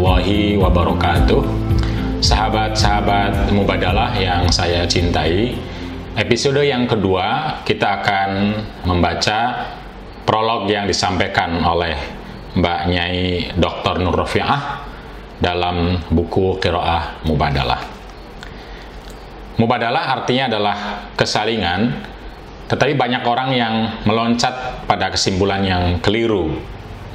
[0.00, 1.42] warahmatullahi wabarakatuh
[2.24, 5.52] Sahabat-sahabat Mubadalah yang saya cintai
[6.16, 8.30] Episode yang kedua kita akan
[8.88, 9.68] membaca
[10.24, 11.92] prolog yang disampaikan oleh
[12.56, 14.00] Mbak Nyai Dr.
[14.00, 14.80] Nur Rofiah
[15.36, 17.84] dalam buku Kiroah Mubadalah
[19.60, 20.76] Mubadalah artinya adalah
[21.12, 22.08] kesalingan
[22.72, 23.74] tetapi banyak orang yang
[24.08, 26.56] meloncat pada kesimpulan yang keliru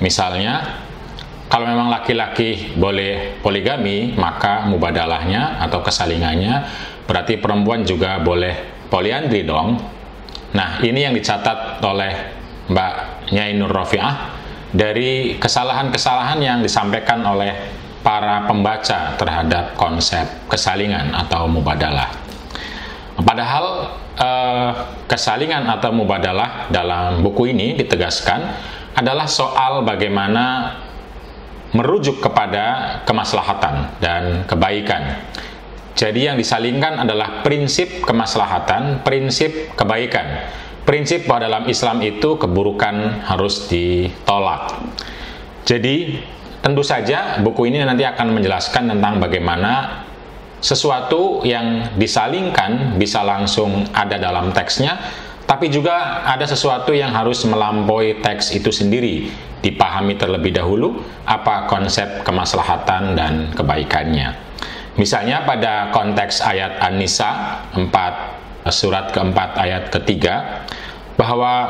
[0.03, 0.83] Misalnya,
[1.45, 6.65] kalau memang laki-laki boleh poligami, maka mubadalahnya atau kesalingannya
[7.05, 9.77] berarti perempuan juga boleh poliandri dong.
[10.57, 12.13] Nah, ini yang dicatat oleh
[12.65, 12.93] Mbak
[13.29, 14.33] Nyai Nur Rofiah
[14.73, 17.53] dari kesalahan-kesalahan yang disampaikan oleh
[18.01, 22.09] para pembaca terhadap konsep kesalingan atau mubadalah.
[23.21, 24.71] Padahal eh,
[25.05, 28.41] kesalingan atau mubadalah dalam buku ini ditegaskan
[28.95, 30.73] adalah soal bagaimana
[31.75, 35.19] merujuk kepada kemaslahatan dan kebaikan.
[35.95, 40.47] Jadi yang disalingkan adalah prinsip kemaslahatan, prinsip kebaikan.
[40.87, 44.75] Prinsip bahwa dalam Islam itu keburukan harus ditolak.
[45.67, 46.19] Jadi
[46.63, 50.03] tentu saja buku ini nanti akan menjelaskan tentang bagaimana
[50.63, 54.97] sesuatu yang disalingkan bisa langsung ada dalam teksnya
[55.45, 59.29] tapi juga ada sesuatu yang harus melampaui teks itu sendiri,
[59.61, 64.33] dipahami terlebih dahulu apa konsep kemaslahatan dan kebaikannya.
[64.97, 70.65] Misalnya pada konteks ayat An-Nisa 4 surat keempat ayat ketiga
[71.13, 71.69] bahwa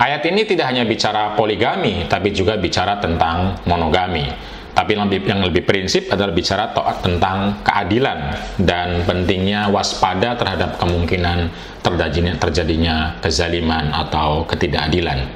[0.00, 4.24] ayat ini tidak hanya bicara poligami tapi juga bicara tentang monogami.
[4.72, 6.72] Tapi yang lebih, yang lebih prinsip adalah bicara
[7.04, 8.18] tentang keadilan
[8.56, 11.52] dan pentingnya waspada terhadap kemungkinan
[11.84, 15.28] terjadinya, terjadinya kezaliman atau ketidakadilan.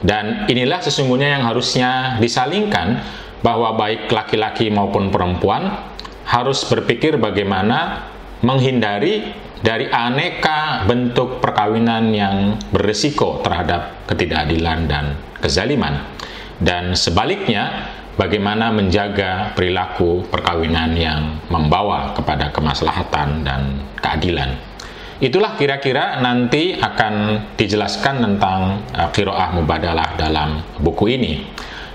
[0.00, 3.02] Dan inilah sesungguhnya yang harusnya disalingkan
[3.44, 5.68] bahwa baik laki-laki maupun perempuan
[6.24, 8.08] harus berpikir bagaimana
[8.40, 12.36] menghindari dari aneka bentuk perkawinan yang
[12.70, 15.04] beresiko terhadap ketidakadilan dan
[15.42, 16.06] kezaliman.
[16.58, 24.58] Dan sebaliknya, bagaimana menjaga perilaku perkawinan yang membawa kepada kemaslahatan dan keadilan.
[25.18, 27.14] Itulah kira-kira nanti akan
[27.58, 31.42] dijelaskan tentang uh, kiroah mubadalah dalam buku ini.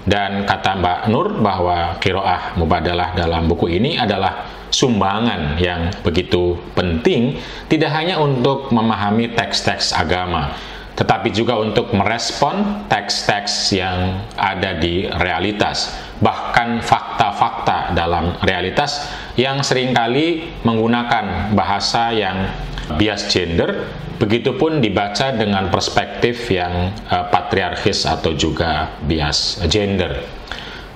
[0.04, 7.40] Dan kata Mbak Nur bahwa kiroah mubadalah dalam buku ini adalah sumbangan yang begitu penting
[7.72, 10.52] tidak hanya untuk memahami teks-teks agama,
[11.00, 19.92] tetapi juga untuk merespon teks-teks yang ada di realitas, bahkan fakta-fakta dalam realitas yang sering
[19.92, 22.48] kali menggunakan bahasa yang
[22.96, 23.92] bias gender,
[24.24, 30.24] begitupun dibaca dengan perspektif yang uh, patriarkis atau juga bias gender.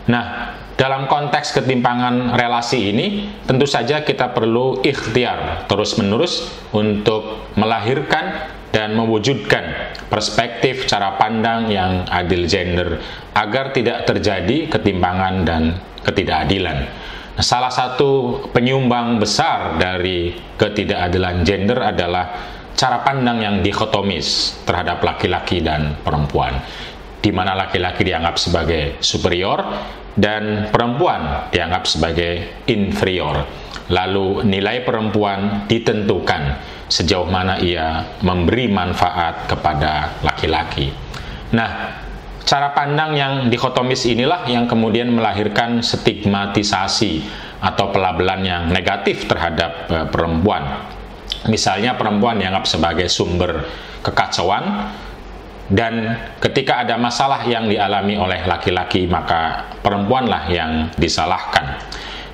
[0.07, 8.93] Nah, dalam konteks ketimpangan relasi ini, tentu saja kita perlu ikhtiar terus-menerus untuk melahirkan dan
[8.93, 13.01] mewujudkan perspektif cara pandang yang adil gender
[13.33, 16.85] agar tidak terjadi ketimpangan dan ketidakadilan.
[17.33, 22.25] Nah, salah satu penyumbang besar dari ketidakadilan gender adalah
[22.77, 26.61] cara pandang yang dikotomis terhadap laki-laki dan perempuan,
[27.17, 29.59] di mana laki-laki dianggap sebagai superior
[30.17, 33.45] dan perempuan dianggap sebagai inferior.
[33.87, 36.41] Lalu nilai perempuan ditentukan
[36.91, 40.91] sejauh mana ia memberi manfaat kepada laki-laki.
[41.55, 41.95] Nah,
[42.43, 47.23] cara pandang yang dikotomis inilah yang kemudian melahirkan stigmatisasi
[47.63, 50.63] atau pelabelan yang negatif terhadap uh, perempuan.
[51.47, 53.63] Misalnya perempuan dianggap sebagai sumber
[54.03, 54.91] kekacauan
[55.67, 61.83] dan ketika ada masalah yang dialami oleh laki-laki maka perempuanlah yang disalahkan.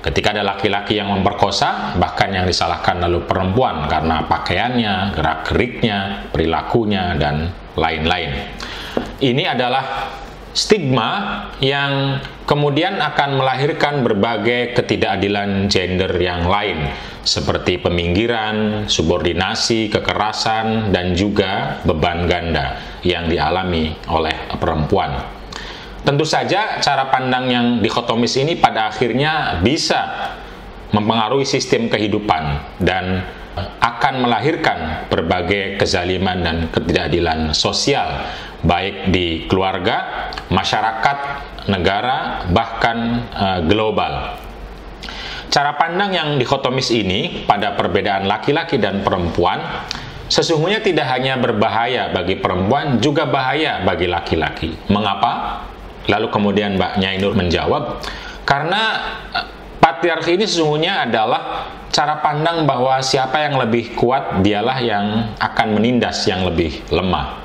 [0.04, 7.48] Ketika ada laki-laki yang memperkosa, bahkan yang disalahkan lalu perempuan karena pakaiannya, gerak-geriknya, perilakunya, dan
[7.72, 8.30] lain-lain.
[9.24, 10.12] Ini adalah
[10.54, 11.10] stigma
[11.58, 16.94] yang kemudian akan melahirkan berbagai ketidakadilan gender yang lain,
[17.26, 25.26] seperti peminggiran, subordinasi, kekerasan, dan juga beban ganda yang dialami oleh perempuan.
[26.06, 30.30] Tentu saja cara pandang yang dikotomis ini pada akhirnya bisa
[30.94, 33.26] mempengaruhi sistem kehidupan dan
[33.80, 38.26] akan melahirkan berbagai kezaliman dan ketidakadilan sosial
[38.64, 41.18] baik di keluarga, masyarakat,
[41.68, 44.40] negara, bahkan uh, global.
[45.52, 49.62] Cara pandang yang dikotomis ini pada perbedaan laki-laki dan perempuan
[50.26, 54.74] sesungguhnya tidak hanya berbahaya bagi perempuan, juga bahaya bagi laki-laki.
[54.90, 55.62] Mengapa?
[56.10, 58.02] Lalu kemudian Mbak Nyai Nur menjawab,
[58.44, 58.82] Karena
[59.32, 59.46] eh,
[59.80, 66.28] patriarki ini sesungguhnya adalah cara pandang bahwa siapa yang lebih kuat dialah yang akan menindas
[66.28, 67.43] yang lebih lemah.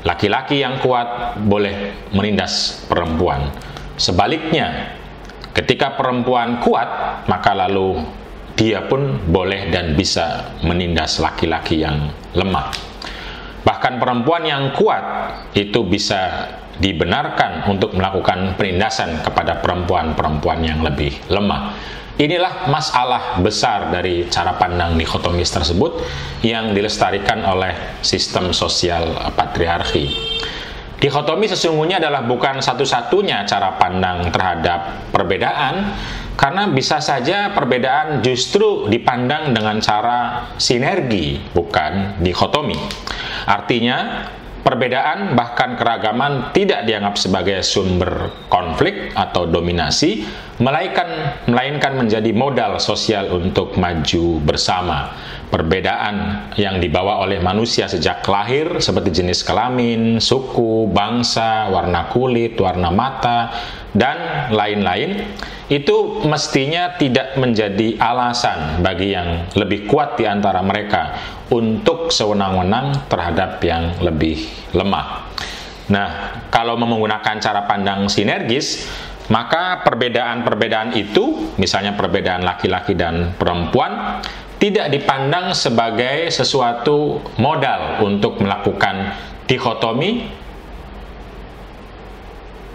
[0.00, 3.52] Laki-laki yang kuat boleh menindas perempuan.
[4.00, 4.96] Sebaliknya,
[5.52, 6.88] ketika perempuan kuat,
[7.28, 8.00] maka lalu
[8.56, 12.72] dia pun boleh dan bisa menindas laki-laki yang lemah.
[13.60, 15.04] Bahkan perempuan yang kuat
[15.52, 16.48] itu bisa
[16.80, 21.76] dibenarkan untuk melakukan penindasan kepada perempuan-perempuan yang lebih lemah.
[22.20, 26.04] Inilah masalah besar dari cara pandang dikotomis tersebut
[26.44, 30.12] yang dilestarikan oleh sistem sosial patriarki.
[31.00, 35.96] Dikotomi sesungguhnya adalah bukan satu-satunya cara pandang terhadap perbedaan,
[36.36, 42.76] karena bisa saja perbedaan justru dipandang dengan cara sinergi, bukan dikotomi.
[43.48, 44.28] Artinya,
[44.60, 50.20] Perbedaan bahkan keragaman tidak dianggap sebagai sumber konflik atau dominasi,
[50.60, 51.08] melainkan
[51.48, 55.16] melainkan menjadi modal sosial untuk maju bersama.
[55.50, 62.92] Perbedaan yang dibawa oleh manusia sejak lahir seperti jenis kelamin, suku, bangsa, warna kulit, warna
[62.94, 63.50] mata,
[63.90, 65.26] dan lain-lain
[65.70, 71.14] itu mestinya tidak menjadi alasan bagi yang lebih kuat di antara mereka
[71.50, 75.26] untuk sewenang-wenang terhadap yang lebih lemah.
[75.90, 78.86] Nah, kalau menggunakan cara pandang sinergis,
[79.30, 84.22] maka perbedaan-perbedaan itu, misalnya perbedaan laki-laki dan perempuan,
[84.62, 89.16] tidak dipandang sebagai sesuatu modal untuk melakukan
[89.50, 90.39] dikotomi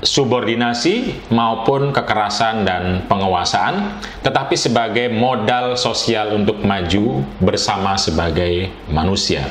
[0.05, 9.49] subordinasi maupun kekerasan dan penguasaan, tetapi sebagai modal sosial untuk maju bersama sebagai manusia.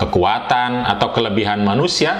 [0.00, 2.16] Kekuatan atau kelebihan manusia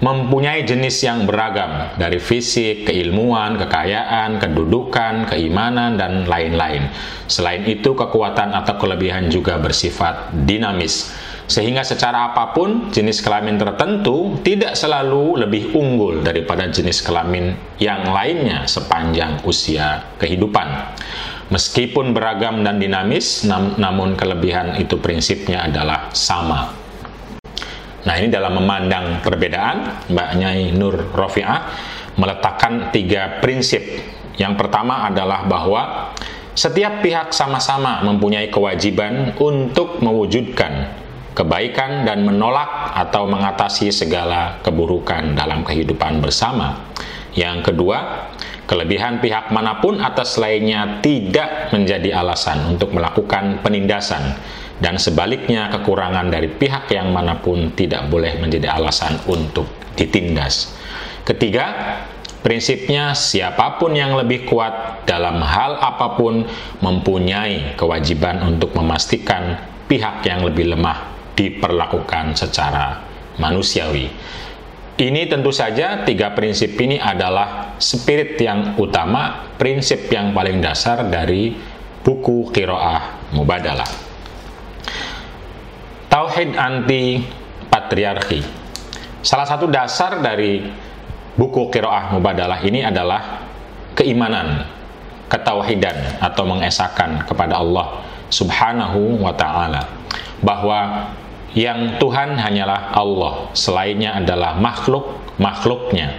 [0.00, 6.88] mempunyai jenis yang beragam dari fisik, keilmuan, kekayaan, kedudukan, keimanan, dan lain-lain.
[7.30, 11.12] Selain itu, kekuatan atau kelebihan juga bersifat dinamis
[11.50, 18.06] sehingga secara apa pun jenis kelamin tertentu tidak selalu lebih unggul daripada jenis kelamin yang
[18.06, 20.94] lainnya sepanjang usia kehidupan.
[21.50, 26.70] Meskipun beragam dan dinamis, nam namun kelebihan itu prinsipnya adalah sama.
[28.06, 31.60] Nah ini dalam memandang perbedaan, Mbak Nyai Nur Rofi'ah
[32.14, 33.82] meletakkan tiga prinsip.
[34.38, 36.14] Yang pertama adalah bahwa
[36.54, 41.00] setiap pihak sama-sama mempunyai kewajiban untuk mewujudkan
[41.34, 46.90] kebaikan dan menolak atau mengatasi segala keburukan dalam kehidupan bersama.
[47.38, 48.28] Yang kedua,
[48.66, 54.34] kelebihan pihak mana pun atas lainnya tidak menjadi alasan untuk melakukan penindasan
[54.82, 60.74] dan sebaliknya kekurangan dari pihak yang mana pun tidak boleh menjadi alasan untuk ditindas.
[61.22, 61.70] Ketiga,
[62.42, 66.42] prinsipnya siapa pun yang lebih kuat dalam hal apa pun
[66.82, 73.00] mempunyai kewajiban untuk memastikan pihak yang lebih lemah diperlakukan secara
[73.40, 74.12] manusiawi.
[75.00, 81.56] Ini tentu saja tiga prinsip ini adalah spirit yang utama, prinsip yang paling dasar dari
[82.04, 83.88] buku Kiroah Mubadalah.
[86.12, 87.24] Tauhid anti
[87.72, 88.44] patriarki.
[89.24, 90.60] Salah satu dasar dari
[91.32, 93.40] buku Kiroah Mubadalah ini adalah
[93.96, 94.68] keimanan,
[95.32, 99.88] ketauhidan atau mengesahkan kepada Allah Subhanahu wa taala
[100.44, 101.08] bahwa
[101.54, 106.14] yang Tuhan hanyalah Allah, selainnya adalah makhluk-makhluknya.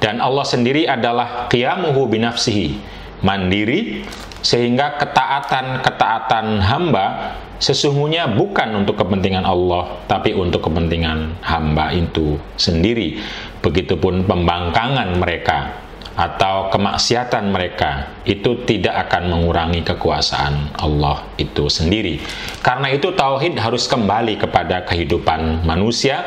[0.00, 2.76] Dan Allah sendiri adalah qiyamuhu binafsihi,
[3.24, 4.04] mandiri,
[4.44, 13.18] sehingga ketaatan-ketaatan hamba sesungguhnya bukan untuk kepentingan Allah, tapi untuk kepentingan hamba itu sendiri.
[13.64, 15.85] Begitupun pembangkangan mereka
[16.16, 22.24] atau kemaksiatan mereka itu tidak akan mengurangi kekuasaan Allah itu sendiri.
[22.64, 26.24] Karena itu tauhid harus kembali kepada kehidupan manusia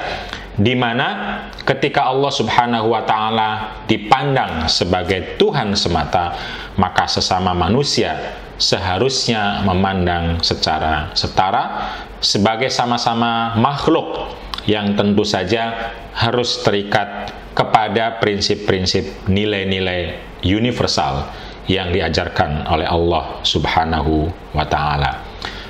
[0.54, 6.38] di mana ketika Allah Subhanahu wa taala dipandang sebagai Tuhan semata,
[6.78, 14.36] maka sesama manusia seharusnya memandang secara setara sebagai sama-sama makhluk
[14.68, 21.28] yang tentu saja harus terikat kepada prinsip-prinsip nilai-nilai universal
[21.70, 25.22] yang diajarkan oleh Allah Subhanahu wa taala.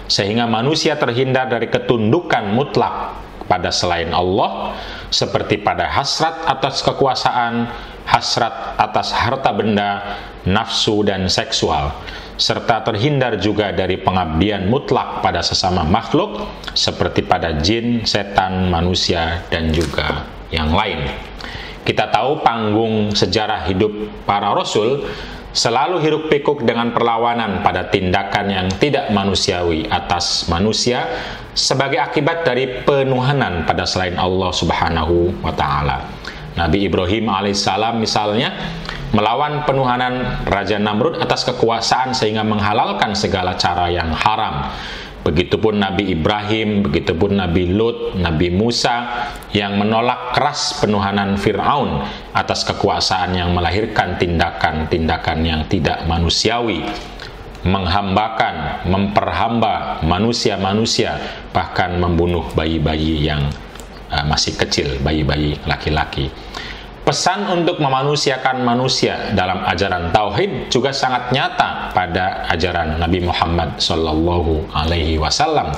[0.10, 3.14] Sehingga manusia terhindar dari ketundukan mutlak
[3.46, 4.78] pada selain Allah
[5.10, 7.68] seperti pada hasrat atas kekuasaan,
[8.08, 10.18] hasrat atas harta benda,
[10.48, 11.94] nafsu dan seksual
[12.40, 19.76] serta terhindar juga dari pengabdian mutlak pada sesama makhluk seperti pada jin, setan, manusia dan
[19.76, 21.04] juga yang lain.
[21.90, 23.90] Kita tahu panggung sejarah hidup
[24.30, 25.10] para rasul
[25.50, 31.10] selalu hiruk pikuk dengan perlawanan pada tindakan yang tidak manusiawi atas manusia
[31.58, 36.06] sebagai akibat dari penuhanan pada selain Allah Subhanahu wa taala.
[36.54, 38.54] Nabi Ibrahim alaihissalam misalnya
[39.10, 44.70] melawan penuhanan Raja Namrud atas kekuasaan sehingga menghalalkan segala cara yang haram.
[45.30, 52.02] Begitupun Nabi Ibrahim, begitupun Nabi Lut, Nabi Musa yang menolak keras penuhanan Fir'aun
[52.34, 56.82] atas kekuasaan yang melahirkan tindakan-tindakan yang tidak manusiawi
[57.60, 61.20] menghambakan, memperhamba manusia-manusia,
[61.52, 63.52] bahkan membunuh bayi-bayi yang
[64.10, 66.32] uh, masih kecil, bayi-bayi laki-laki.
[67.10, 74.70] Pesan untuk memanusiakan manusia dalam ajaran tauhid juga sangat nyata pada ajaran Nabi Muhammad Shallallahu
[74.78, 75.74] Alaihi Wasallam,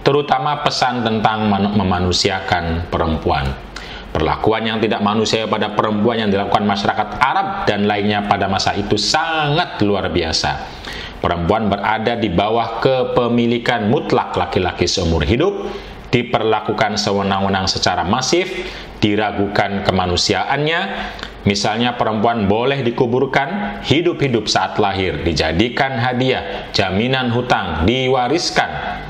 [0.00, 3.52] terutama pesan tentang memanusiakan perempuan.
[4.08, 8.96] Perlakuan yang tidak manusia pada perempuan yang dilakukan masyarakat Arab dan lainnya pada masa itu
[8.96, 10.64] sangat luar biasa.
[11.20, 15.52] Perempuan berada di bawah kepemilikan mutlak laki-laki seumur hidup,
[16.10, 18.50] diperlakukan sewenang-wenang secara masif,
[18.98, 20.80] diragukan kemanusiaannya.
[21.40, 29.00] Misalnya perempuan boleh dikuburkan hidup-hidup saat lahir, dijadikan hadiah, jaminan hutang, diwariskan.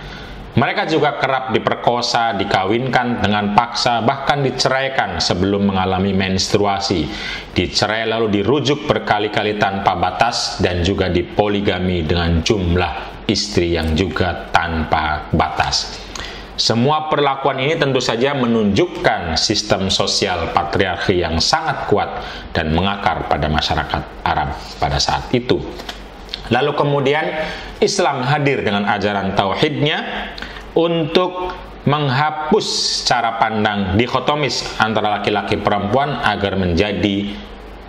[0.50, 7.06] Mereka juga kerap diperkosa, dikawinkan dengan paksa, bahkan diceraikan sebelum mengalami menstruasi.
[7.54, 15.30] Dicerai lalu dirujuk berkali-kali tanpa batas dan juga dipoligami dengan jumlah istri yang juga tanpa
[15.30, 16.09] batas.
[16.60, 22.20] Semua perlakuan ini tentu saja menunjukkan sistem sosial patriarki yang sangat kuat
[22.52, 25.56] dan mengakar pada masyarakat Arab pada saat itu.
[26.52, 27.24] Lalu kemudian
[27.80, 30.04] Islam hadir dengan ajaran tauhidnya
[30.76, 31.56] untuk
[31.88, 32.66] menghapus
[33.08, 37.40] cara pandang dikotomis antara laki-laki perempuan agar menjadi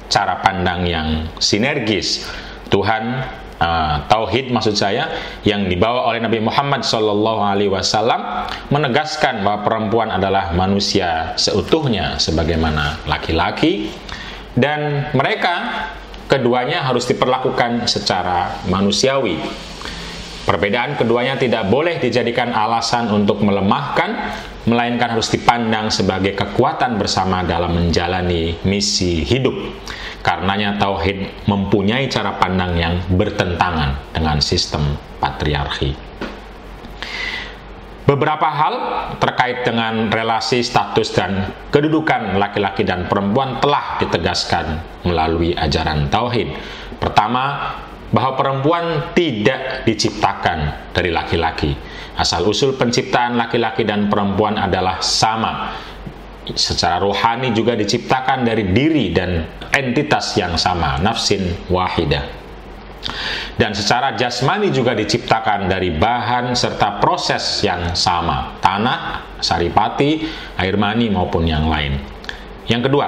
[0.08, 1.08] cara pandang yang
[1.44, 2.24] sinergis.
[2.72, 3.20] Tuhan
[3.62, 5.08] uh, tauhid maksud saya
[5.46, 13.06] yang dibawa oleh Nabi Muhammad Shallallahu Alaihi Wasallam menegaskan bahwa perempuan adalah manusia seutuhnya sebagaimana
[13.06, 13.94] laki-laki
[14.58, 15.88] dan mereka
[16.26, 19.38] keduanya harus diperlakukan secara manusiawi.
[20.42, 24.34] Perbedaan keduanya tidak boleh dijadikan alasan untuk melemahkan,
[24.66, 29.54] melainkan harus dipandang sebagai kekuatan bersama dalam menjalani misi hidup.
[30.22, 35.94] Karenanya tauhid mempunyai cara pandang yang bertentangan dengan sistem patriarki.
[38.02, 38.76] Beberapa hal
[39.22, 46.50] terkait dengan relasi status dan kedudukan laki-laki dan perempuan telah ditegaskan melalui ajaran tauhid.
[47.00, 47.72] Pertama,
[48.12, 51.72] bahwa perempuan tidak diciptakan dari laki-laki.
[52.20, 55.72] Asal usul penciptaan laki-laki dan perempuan adalah sama
[56.58, 62.42] secara rohani juga diciptakan dari diri dan entitas yang sama, nafsin wahidah.
[63.58, 70.22] Dan secara jasmani juga diciptakan dari bahan serta proses yang sama, tanah, saripati,
[70.58, 71.98] air mani maupun yang lain.
[72.70, 73.08] Yang kedua,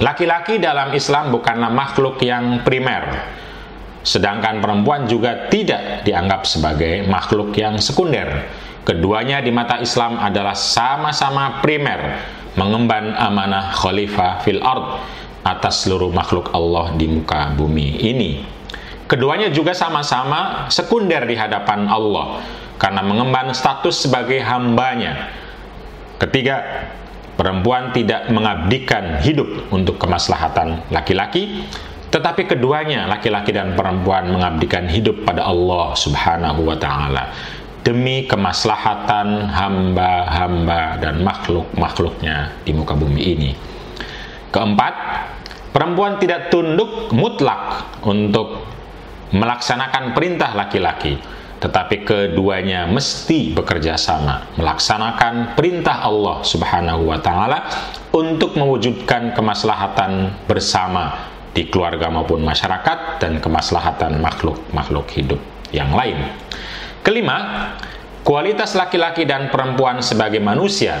[0.00, 3.28] laki-laki dalam Islam bukanlah makhluk yang primer,
[4.00, 8.48] sedangkan perempuan juga tidak dianggap sebagai makhluk yang sekunder
[8.82, 12.18] Keduanya di mata Islam adalah sama-sama primer
[12.58, 14.98] mengemban amanah khalifah fil ard
[15.46, 18.42] atas seluruh makhluk Allah di muka bumi ini.
[19.06, 22.42] Keduanya juga sama-sama sekunder di hadapan Allah
[22.74, 25.30] karena mengemban status sebagai hambanya.
[26.18, 26.88] Ketiga,
[27.38, 31.66] perempuan tidak mengabdikan hidup untuk kemaslahatan laki-laki,
[32.10, 37.24] tetapi keduanya, laki-laki dan perempuan, mengabdikan hidup pada Allah Subhanahu wa Ta'ala
[37.82, 43.50] demi kemaslahatan hamba-hamba dan makhluk-makhluknya di muka bumi ini.
[44.54, 44.94] Keempat,
[45.74, 48.62] perempuan tidak tunduk mutlak untuk
[49.34, 51.18] melaksanakan perintah laki-laki,
[51.58, 57.58] tetapi keduanya mesti bekerja sama melaksanakan perintah Allah Subhanahu wa taala
[58.14, 65.40] untuk mewujudkan kemaslahatan bersama di keluarga maupun masyarakat dan kemaslahatan makhluk-makhluk hidup
[65.72, 66.18] yang lain.
[67.02, 67.38] Kelima,
[68.22, 70.94] kualitas laki-laki dan perempuan sebagai manusia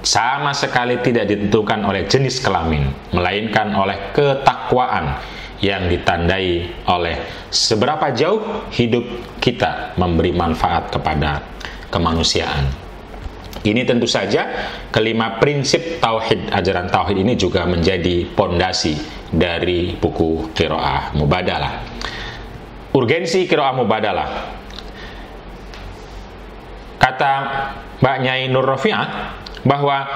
[0.00, 5.20] sama sekali tidak ditentukan oleh jenis kelamin, melainkan oleh ketakwaan
[5.60, 7.20] yang ditandai oleh
[7.52, 9.04] seberapa jauh hidup
[9.36, 11.44] kita memberi manfaat kepada
[11.92, 12.64] kemanusiaan.
[13.64, 14.48] Ini tentu saja
[14.92, 18.96] kelima prinsip tauhid ajaran tauhid ini juga menjadi pondasi
[19.28, 21.72] dari buku Qiraah Mubadalah.
[22.92, 24.28] Urgensi Qiraah Mubadalah
[27.04, 27.32] kata
[28.00, 30.08] Mbak Nyai Nur Rofiah bahwa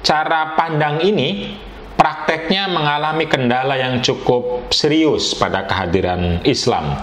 [0.00, 1.52] cara pandang ini
[2.00, 6.96] prakteknya mengalami kendala yang cukup serius pada kehadiran Islam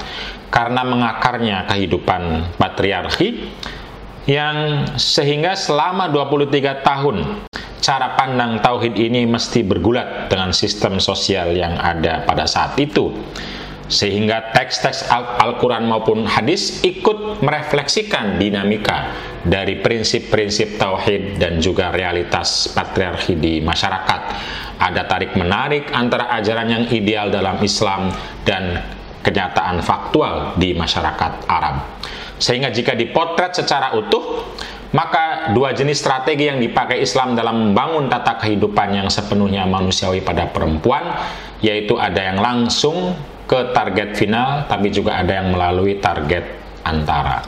[0.50, 3.54] karena mengakarnya kehidupan patriarki
[4.26, 7.18] yang sehingga selama 23 tahun
[7.84, 13.12] cara pandang tauhid ini mesti bergulat dengan sistem sosial yang ada pada saat itu
[13.92, 19.12] sehingga teks-teks Al-Quran maupun hadis ikut merefleksikan dinamika
[19.44, 24.22] dari prinsip-prinsip tauhid dan juga realitas patriarki di masyarakat.
[24.80, 28.12] Ada tarik-menarik antara ajaran yang ideal dalam Islam
[28.48, 28.80] dan
[29.24, 31.76] kenyataan faktual di masyarakat Arab.
[32.40, 34.52] Sehingga jika dipotret secara utuh,
[34.92, 40.52] maka dua jenis strategi yang dipakai Islam dalam membangun tata kehidupan yang sepenuhnya manusiawi pada
[40.52, 41.18] perempuan,
[41.64, 46.44] yaitu ada yang langsung ke target final, tapi juga ada yang melalui target
[46.84, 47.44] antara.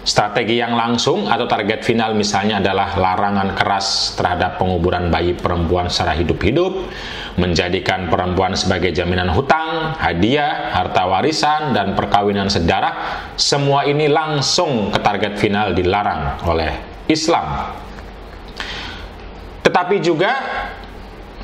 [0.00, 6.16] Strategi yang langsung atau target final misalnya adalah larangan keras terhadap penguburan bayi perempuan secara
[6.16, 6.88] hidup-hidup,
[7.36, 13.22] menjadikan perempuan sebagai jaminan hutang, hadiah, harta warisan, dan perkawinan sedarah.
[13.36, 16.72] Semua ini langsung ke target final dilarang oleh
[17.06, 17.76] Islam.
[19.60, 20.32] Tetapi juga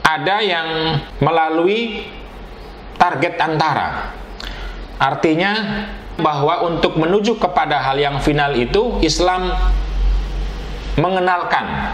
[0.01, 2.09] ada yang melalui
[2.97, 4.13] target antara.
[4.97, 5.53] Artinya
[6.17, 9.53] bahwa untuk menuju kepada hal yang final itu Islam
[10.97, 11.93] mengenalkan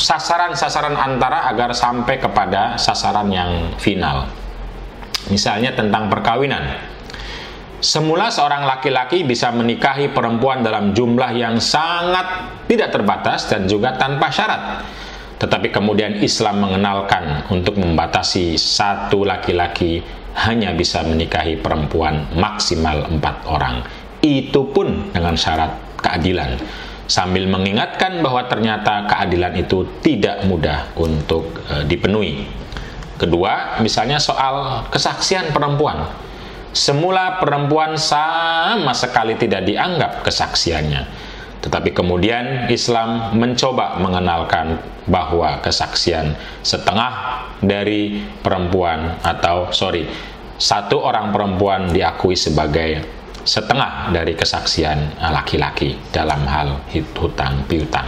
[0.00, 4.24] sasaran-sasaran antara agar sampai kepada sasaran yang final.
[5.28, 6.88] Misalnya tentang perkawinan.
[7.80, 14.28] Semula seorang laki-laki bisa menikahi perempuan dalam jumlah yang sangat tidak terbatas dan juga tanpa
[14.28, 14.84] syarat.
[15.40, 20.04] Tetapi kemudian Islam mengenalkan untuk membatasi satu laki-laki
[20.36, 23.80] hanya bisa menikahi perempuan maksimal empat orang.
[24.20, 25.72] Itu pun dengan syarat
[26.04, 26.60] keadilan.
[27.08, 32.46] Sambil mengingatkan bahwa ternyata keadilan itu tidak mudah untuk e, dipenuhi.
[33.16, 36.06] Kedua, misalnya soal kesaksian perempuan.
[36.70, 41.29] Semula perempuan sama sekali tidak dianggap kesaksiannya
[41.60, 46.32] tetapi kemudian Islam mencoba mengenalkan bahwa kesaksian
[46.64, 50.08] setengah dari perempuan atau sorry
[50.60, 56.84] satu orang perempuan diakui sebagai setengah dari kesaksian laki-laki dalam hal
[57.16, 58.04] hutang piutang.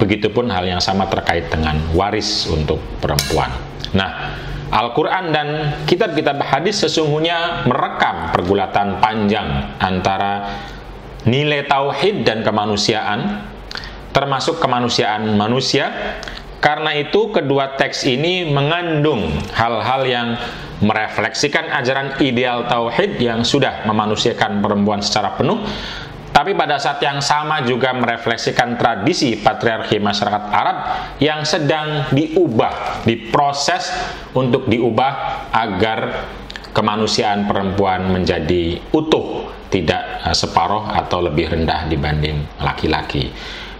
[0.00, 3.52] Begitupun hal yang sama terkait dengan waris untuk perempuan.
[3.92, 4.40] Nah,
[4.72, 5.48] Al-Quran dan
[5.84, 10.48] kitab-kitab hadis sesungguhnya merekam pergulatan panjang antara
[11.28, 13.42] nilai tauhid dan kemanusiaan
[14.12, 15.90] termasuk kemanusiaan manusia.
[16.62, 20.28] Karena itu kedua teks ini mengandung hal-hal yang
[20.78, 25.58] merefleksikan ajaran ideal tauhid yang sudah memanusiakan perempuan secara penuh
[26.32, 30.76] tapi pada saat yang sama juga merefleksikan tradisi patriarki masyarakat Arab
[31.20, 33.92] yang sedang diubah, diproses
[34.32, 35.12] untuk diubah
[35.52, 36.24] agar
[36.72, 43.32] kemanusiaan perempuan menjadi utuh, tidak uh, separoh atau lebih rendah dibanding laki-laki.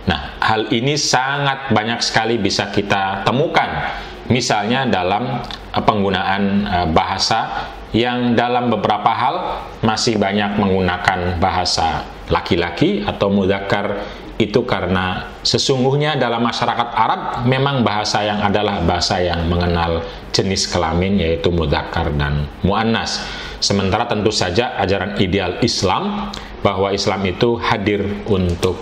[0.09, 3.93] Nah, hal ini sangat banyak sekali bisa kita temukan,
[4.29, 5.41] misalnya dalam
[5.73, 9.37] uh, penggunaan uh, bahasa yang dalam beberapa hal
[9.85, 14.01] masih banyak menggunakan bahasa laki-laki atau mudakar
[14.43, 20.03] itu karena sesungguhnya dalam masyarakat Arab memang bahasa yang adalah bahasa yang mengenal
[20.35, 23.23] jenis kelamin yaitu mudakar dan muannas.
[23.63, 26.35] Sementara tentu saja ajaran ideal Islam
[26.67, 28.75] bahwa Islam itu hadir untuk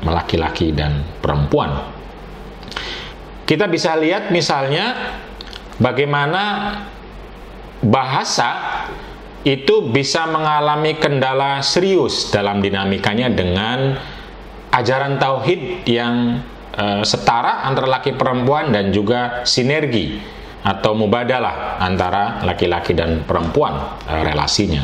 [0.00, 1.92] laki-laki dan perempuan.
[3.44, 4.96] Kita bisa lihat misalnya
[5.76, 6.42] bagaimana
[7.84, 8.80] bahasa
[9.44, 14.00] itu bisa mengalami kendala serius dalam dinamikanya dengan
[14.74, 16.42] ajaran tauhid yang
[16.74, 20.18] uh, setara antara laki perempuan dan juga sinergi
[20.64, 23.78] atau mubadalah antara laki-laki dan perempuan
[24.10, 24.82] uh, relasinya.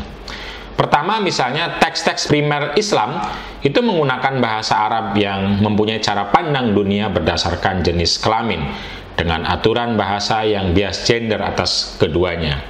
[0.78, 3.20] Pertama misalnya teks-teks primer Islam
[3.60, 8.64] itu menggunakan bahasa Arab yang mempunyai cara pandang dunia berdasarkan jenis kelamin
[9.12, 12.64] dengan aturan bahasa yang bias gender atas keduanya.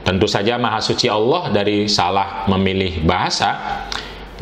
[0.00, 3.84] Tentu saja Maha Suci Allah dari salah memilih bahasa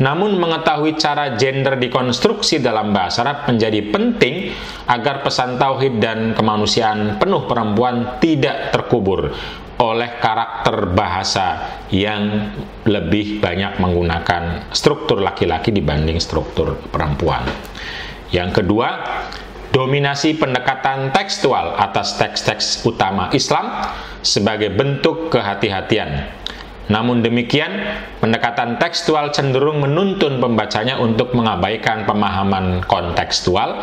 [0.01, 4.49] namun mengetahui cara gender dikonstruksi dalam bahasa Arab menjadi penting
[4.89, 9.29] agar pesan tauhid dan kemanusiaan penuh perempuan tidak terkubur
[9.81, 12.53] oleh karakter bahasa yang
[12.85, 17.45] lebih banyak menggunakan struktur laki-laki dibanding struktur perempuan.
[18.29, 18.89] Yang kedua,
[19.73, 23.89] dominasi pendekatan tekstual atas teks-teks utama Islam
[24.21, 26.40] sebagai bentuk kehati-hatian
[26.91, 27.71] namun demikian,
[28.19, 33.79] pendekatan tekstual cenderung menuntun pembacanya untuk mengabaikan pemahaman kontekstual,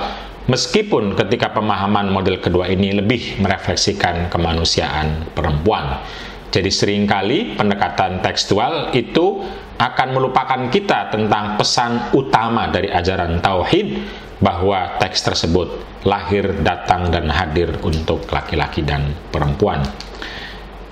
[0.49, 6.01] Meskipun ketika pemahaman model kedua ini lebih merefleksikan kemanusiaan perempuan.
[6.49, 9.45] Jadi sering kali pendekatan tekstual itu
[9.77, 14.01] akan melupakan kita tentang pesan utama dari ajaran tauhid
[14.41, 15.69] bahwa teks tersebut
[16.09, 19.85] lahir, datang, dan hadir untuk laki-laki dan perempuan.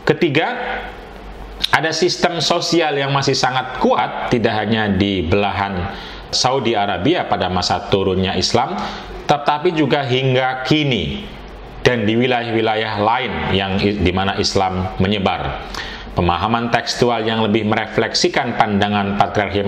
[0.05, 0.53] Ketiga,
[1.73, 5.93] ada sistem sosial yang masih sangat kuat, tidak hanya di belahan
[6.31, 8.77] Saudi Arabia pada masa turunnya Islam,
[9.27, 11.27] tetapi juga hingga kini
[11.87, 15.63] dan di wilayah-wilayah lain yang di mana Islam menyebar.
[16.17, 19.61] Pemahaman tekstual yang lebih merefleksikan pandangan patriarki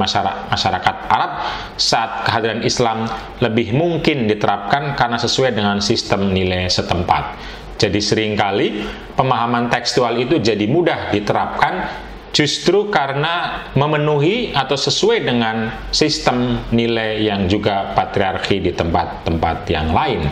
[0.49, 1.45] masyarakat Arab
[1.77, 3.05] saat kehadiran Islam
[3.45, 7.37] lebih mungkin diterapkan karena sesuai dengan sistem nilai setempat.
[7.79, 8.83] Jadi sering kali
[9.15, 11.87] pemahaman tekstual itu jadi mudah diterapkan
[12.35, 20.27] justru karena memenuhi atau sesuai dengan sistem nilai yang juga patriarki di tempat-tempat yang lain.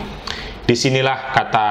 [0.67, 1.67] Di sinilah kata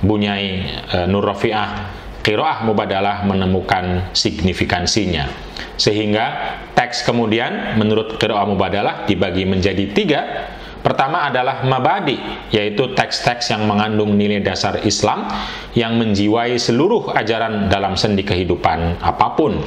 [0.00, 0.50] Bunyai
[0.86, 5.26] e, Nur Rafi'ah Kiroah Mubadalah menemukan signifikansinya.
[5.80, 10.20] Sehingga teks kemudian menurut Kiroah Mubadalah dibagi menjadi tiga
[10.80, 12.16] Pertama adalah mabadi,
[12.48, 15.28] yaitu teks-teks yang mengandung nilai dasar Islam
[15.76, 19.60] yang menjiwai seluruh ajaran dalam sendi kehidupan apa pun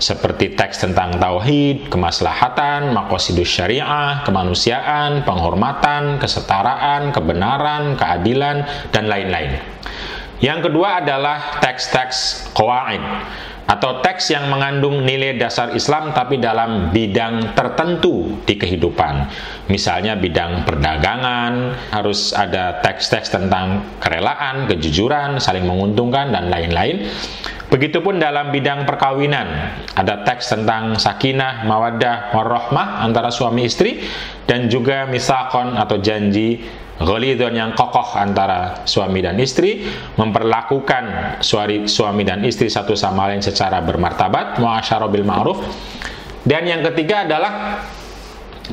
[0.00, 9.60] seperti teks tentang tauhid, kemaslahatan, makosidus syariah, kemanusiaan, penghormatan, kesetaraan, kebenaran, keadilan, dan lain-lain.
[10.42, 13.00] Yang kedua adalah teks-teks qawaid
[13.64, 19.28] atau teks yang mengandung nilai dasar Islam tapi dalam bidang tertentu di kehidupan.
[19.72, 27.08] Misalnya bidang perdagangan, harus ada teks-teks tentang kerelaan, kejujuran, saling menguntungkan dan lain-lain.
[27.72, 29.48] Begitupun dalam bidang perkawinan,
[29.96, 34.04] ada teks tentang sakinah, mawaddah, warahmah antara suami istri
[34.44, 36.60] dan juga misakon atau janji
[36.94, 39.82] Ghalidun yang kokoh antara suami dan istri
[40.14, 45.58] memperlakukan suami, suami dan istri satu sama lain secara bermartabat muasyarah bil ma'ruf.
[46.46, 47.82] Dan yang ketiga adalah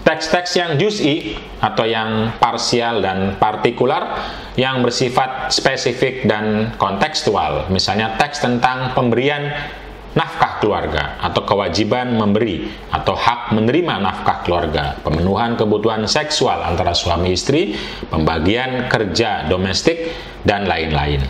[0.06, 4.22] teks-teks yang juz'i atau yang parsial dan partikular
[4.56, 7.68] yang bersifat spesifik dan kontekstual.
[7.74, 9.52] Misalnya teks tentang pemberian
[10.12, 17.32] nafkah keluarga atau kewajiban memberi atau hak menerima nafkah keluarga, pemenuhan kebutuhan seksual antara suami
[17.32, 17.76] istri,
[18.12, 20.12] pembagian kerja domestik,
[20.44, 21.22] dan lain-lain.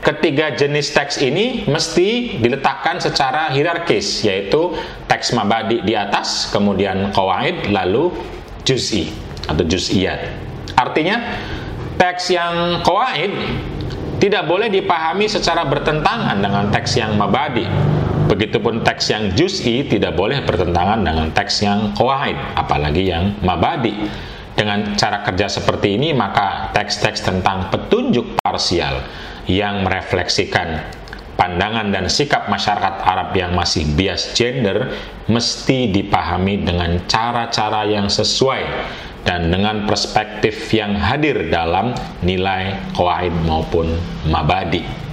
[0.00, 4.72] Ketiga jenis teks ini mesti diletakkan secara hierarkis, yaitu
[5.04, 8.08] teks mabadi di atas, kemudian kawaid, lalu
[8.64, 9.12] juz'i
[9.44, 10.32] atau juz'iyat.
[10.72, 11.20] Artinya,
[12.00, 13.28] teks yang kawaid
[14.20, 17.68] tidak boleh dipahami secara bertentangan dengan teks yang mabadi
[18.30, 24.06] Begitupun teks yang juz'i tidak boleh bertentangan dengan teks yang qawaid, apalagi yang mabadi.
[24.54, 29.02] Dengan cara kerja seperti ini, maka teks-teks tentang petunjuk parsial
[29.50, 30.78] yang merefleksikan
[31.34, 34.92] pandangan dan sikap masyarakat Arab yang masih bias gender
[35.26, 38.62] mesti dipahami dengan cara-cara yang sesuai
[39.24, 43.96] dan dengan perspektif yang hadir dalam nilai qawaid maupun
[44.28, 45.09] mabadi.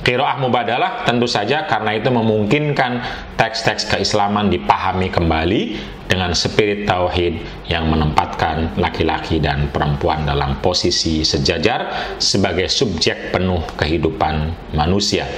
[0.00, 3.04] Kiroah mubadalah tentu saja karena itu memungkinkan
[3.36, 5.62] teks-teks keislaman dipahami kembali
[6.08, 14.56] dengan spirit tauhid yang menempatkan laki-laki dan perempuan dalam posisi sejajar sebagai subjek penuh kehidupan
[14.72, 15.28] manusia.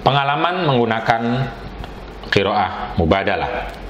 [0.00, 1.22] Pengalaman menggunakan
[2.32, 3.81] kiroah mubadalah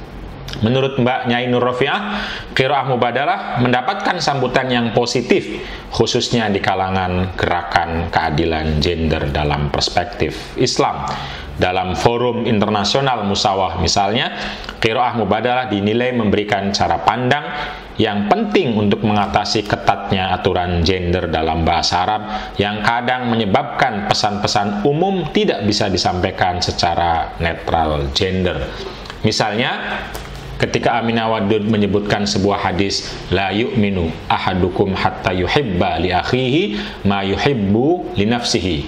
[0.60, 2.20] Menurut Mbak Nyai Nur Rofiah,
[2.52, 5.48] Kiroah Mubadalah mendapatkan sambutan yang positif,
[5.88, 11.08] khususnya di kalangan gerakan keadilan gender dalam perspektif Islam.
[11.52, 14.32] Dalam forum internasional musawah misalnya,
[14.76, 17.44] Kiroah Mubadalah dinilai memberikan cara pandang
[18.00, 22.22] yang penting untuk mengatasi ketatnya aturan gender dalam bahasa Arab
[22.56, 28.58] yang kadang menyebabkan pesan-pesan umum tidak bisa disampaikan secara netral gender.
[29.22, 30.02] Misalnya,
[30.62, 36.62] ketika Aminah Wadud menyebutkan sebuah hadis la yu'minu ahadukum hatta yuhibba li akhihi
[37.02, 38.86] ma yuhibbu li nafsihi.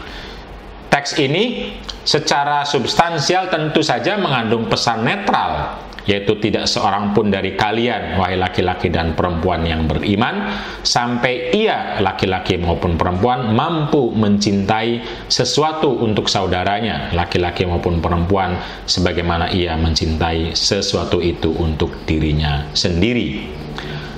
[0.86, 1.74] Teks ini
[2.06, 8.92] secara substansial tentu saja mengandung pesan netral yaitu tidak seorang pun dari kalian, wahai laki-laki
[8.92, 10.52] dan perempuan yang beriman,
[10.84, 19.76] sampai ia, laki-laki maupun perempuan, mampu mencintai sesuatu untuk saudaranya, laki-laki maupun perempuan, sebagaimana ia
[19.80, 23.64] mencintai sesuatu itu untuk dirinya sendiri.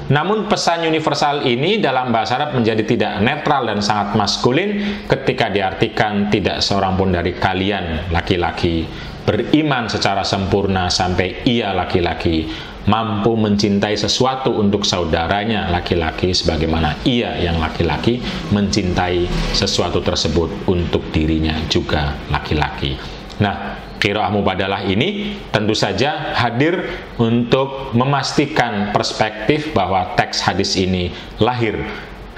[0.07, 6.31] Namun pesan universal ini dalam bahasa Arab menjadi tidak netral dan sangat maskulin ketika diartikan
[6.31, 8.87] tidak seorang pun dari kalian laki-laki
[9.27, 12.47] beriman secara sempurna sampai ia laki-laki
[12.87, 18.23] mampu mencintai sesuatu untuk saudaranya laki-laki sebagaimana ia yang laki-laki
[18.55, 22.95] mencintai sesuatu tersebut untuk dirinya juga laki-laki.
[23.43, 26.79] Nah, Kiroah mubadalah ini tentu saja hadir
[27.19, 31.11] untuk memastikan perspektif bahwa teks hadis ini
[31.43, 31.75] lahir,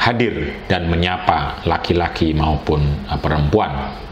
[0.00, 4.07] hadir dan menyapa laki-laki maupun perempuan.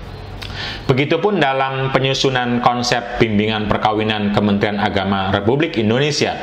[0.86, 6.38] Begitupun dalam penyusunan konsep bimbingan perkawinan Kementerian Agama Republik Indonesia,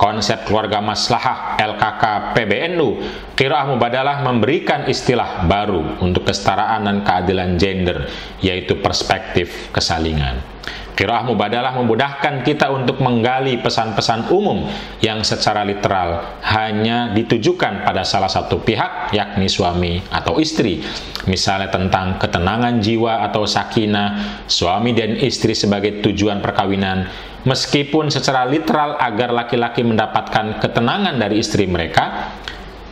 [0.00, 2.88] konsep keluarga maslahah LKK PBNU,
[3.36, 8.08] Kiroah Mubadalah memberikan istilah baru untuk kesetaraan dan keadilan gender,
[8.40, 10.53] yaitu perspektif kesalingan.
[10.94, 14.62] Kiroah mubadalah memudahkan kita untuk menggali pesan-pesan umum
[15.02, 20.86] yang secara literal hanya ditujukan pada salah satu pihak, yakni suami atau istri.
[21.26, 27.10] Misalnya tentang ketenangan jiwa atau sakinah, suami dan istri sebagai tujuan perkawinan,
[27.42, 32.30] meskipun secara literal agar laki-laki mendapatkan ketenangan dari istri mereka,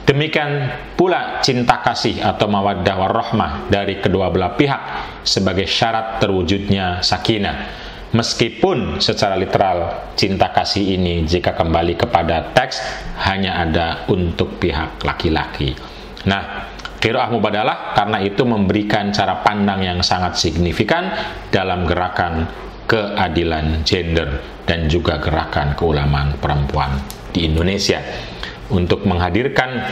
[0.02, 0.66] Demikian
[0.98, 4.82] pula cinta kasih atau mawaddah warahmah dari kedua belah pihak
[5.22, 7.56] sebagai syarat terwujudnya sakinah.
[8.12, 12.82] Meskipun secara literal cinta kasih ini jika kembali kepada teks
[13.24, 15.72] hanya ada untuk pihak laki-laki.
[16.28, 16.68] Nah,
[17.00, 21.08] Kiroah Mubadalah karena itu memberikan cara pandang yang sangat signifikan
[21.48, 22.46] dalam gerakan
[22.84, 24.38] keadilan gender
[24.68, 27.00] dan juga gerakan keulamaan perempuan
[27.32, 27.98] di Indonesia
[28.72, 29.85] untuk menghadirkan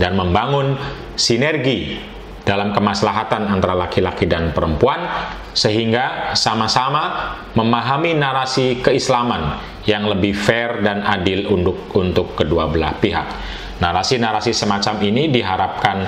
[0.00, 0.74] dan membangun
[1.14, 2.00] sinergi
[2.42, 5.04] dalam kemaslahatan antara laki-laki dan perempuan
[5.52, 13.28] sehingga sama-sama memahami narasi keislaman yang lebih fair dan adil untuk untuk kedua belah pihak.
[13.80, 15.98] Narasi-narasi semacam ini diharapkan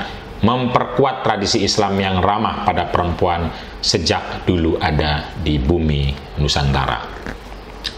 [0.42, 7.00] memperkuat tradisi Islam yang ramah pada perempuan sejak dulu ada di bumi Nusantara.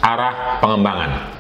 [0.04, 1.34] Arah pengembangan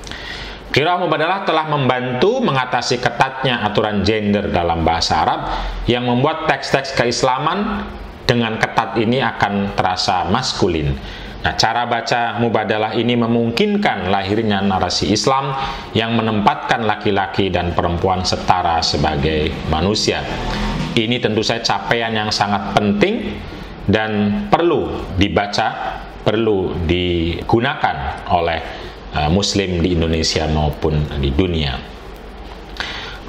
[0.74, 5.40] Kira Mubadalah telah membantu mengatasi ketatnya aturan gender dalam bahasa Arab
[5.86, 7.86] yang membuat teks-teks keislaman
[8.26, 10.98] dengan ketat ini akan terasa maskulin.
[11.46, 15.54] Nah, cara baca mubadalah ini memungkinkan lahirnya narasi Islam
[15.94, 20.26] yang menempatkan laki-laki dan perempuan setara sebagai manusia.
[20.98, 23.38] Ini tentu saja capaian yang sangat penting
[23.86, 28.83] dan perlu dibaca, perlu digunakan oleh
[29.14, 31.78] Uh, muslim di Indonesia maupun di dunia.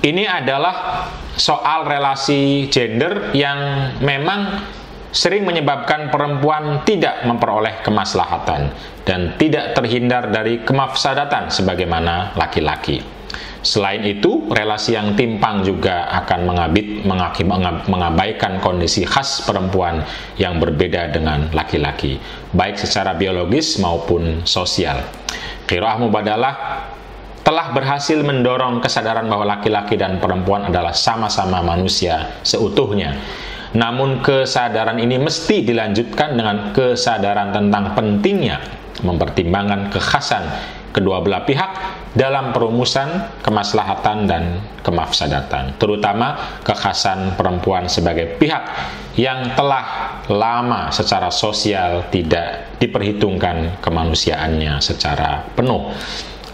[0.02, 1.06] Ini adalah
[1.38, 4.66] soal relasi gender yang memang
[5.14, 8.74] sering menyebabkan perempuan tidak memperoleh kemaslahatan
[9.06, 13.06] dan tidak terhindar dari kemafsadatan sebagaimana laki-laki.
[13.62, 17.06] Selain itu, relasi yang timpang juga akan mengabit,
[17.86, 20.02] mengabaikan kondisi khas perempuan
[20.42, 22.18] yang berbeda dengan laki-laki,
[22.58, 25.25] baik secara biologis maupun sosial.
[25.66, 26.54] Kiroah Mubadalah
[27.46, 33.14] telah berhasil mendorong kesadaran bahwa laki-laki dan perempuan adalah sama-sama manusia seutuhnya.
[33.78, 38.58] Namun kesadaran ini mesti dilanjutkan dengan kesadaran tentang pentingnya
[39.04, 40.44] mempertimbangkan kekhasan
[40.96, 41.72] kedua belah pihak
[42.16, 48.64] dalam perumusan kemaslahatan dan kemafsadatan, terutama kekhasan perempuan sebagai pihak
[49.20, 55.92] yang telah lama secara sosial tidak diperhitungkan kemanusiaannya secara penuh.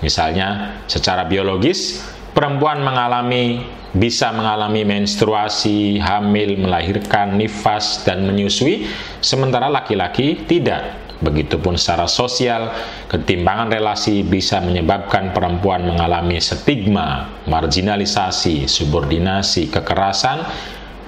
[0.01, 2.01] Misalnya, secara biologis,
[2.34, 8.88] perempuan mengalami bisa mengalami menstruasi, hamil, melahirkan, nifas, dan menyusui,
[9.19, 11.00] sementara laki-laki tidak.
[11.21, 12.73] Begitupun secara sosial,
[13.05, 20.41] ketimbangan relasi bisa menyebabkan perempuan mengalami stigma, marginalisasi, subordinasi, kekerasan,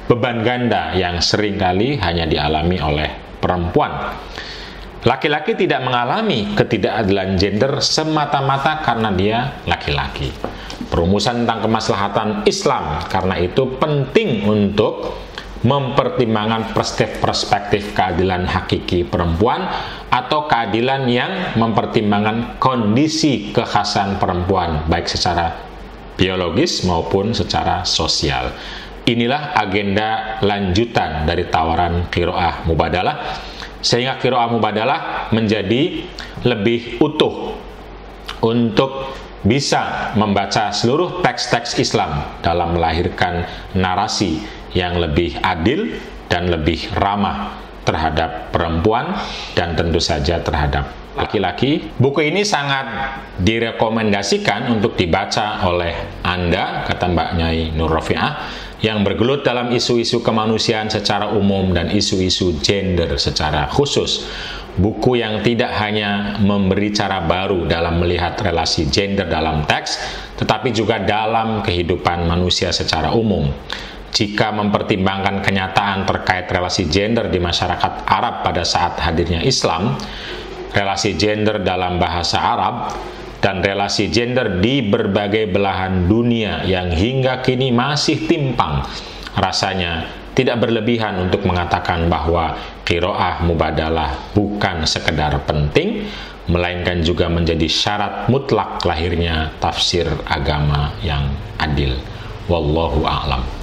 [0.06, 3.10] beban ganda yang sering kali hanya dialami oleh
[3.42, 4.14] perempuan.
[5.04, 10.32] Laki-laki tidak mengalami ketidakadilan gender semata-mata karena dia laki-laki.
[10.88, 15.23] Perumusan tentang kemaslahatan Islam karena itu penting untuk
[15.64, 16.76] mempertimbangkan
[17.24, 19.64] perspektif keadilan hakiki perempuan
[20.12, 25.56] atau keadilan yang mempertimbangkan kondisi kekhasan perempuan baik secara
[26.20, 28.52] biologis maupun secara sosial.
[29.04, 33.40] Inilah agenda lanjutan dari tawaran kiroah mubadalah
[33.84, 36.08] sehingga kiroah mubadalah menjadi
[36.48, 37.60] lebih utuh
[38.44, 39.12] untuk
[39.44, 43.44] bisa membaca seluruh teks-teks Islam dalam melahirkan
[43.76, 44.40] narasi
[44.74, 45.94] yang lebih adil
[46.30, 49.14] dan lebih ramah terhadap perempuan
[49.54, 51.94] dan tentu saja terhadap laki-laki.
[52.00, 52.90] Buku ini sangat
[53.38, 55.94] direkomendasikan untuk dibaca oleh
[56.26, 58.50] Anda, kata Mbak Nyai Nur Rofiah,
[58.82, 64.28] yang bergelut dalam isu-isu kemanusiaan secara umum dan isu-isu gender secara khusus.
[64.74, 70.02] buku yang tidak hanya memberi cara baru dalam melihat relasi gender dalam teks,
[70.42, 73.54] tetapi juga dalam kehidupan manusia secara umum.
[74.14, 79.98] Jika mempertimbangkan kenyataan terkait relasi gender di masyarakat Arab pada saat hadirnya Islam,
[80.70, 82.94] relasi gender dalam bahasa Arab,
[83.42, 88.86] dan relasi gender di berbagai belahan dunia yang hingga kini masih timpang,
[89.36, 96.06] rasanya tidak berlebihan untuk mengatakan bahwa kiroah mubadalah bukan sekedar penting,
[96.48, 101.98] melainkan juga menjadi syarat mutlak lahirnya tafsir agama yang adil.
[102.46, 103.63] Wallahu a'lam.